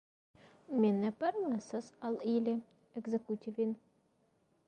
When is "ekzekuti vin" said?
3.03-3.77